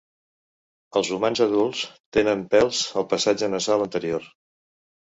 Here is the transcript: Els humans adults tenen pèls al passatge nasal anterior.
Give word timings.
Els 1.01 1.11
humans 1.17 1.43
adults 1.45 1.83
tenen 2.19 2.43
pèls 2.55 2.83
al 3.03 3.09
passatge 3.13 3.55
nasal 3.57 3.89
anterior. 3.89 4.33